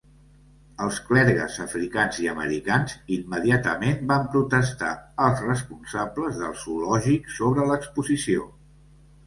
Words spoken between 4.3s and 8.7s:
protestar als responsables del zoològic sobre l'exposició.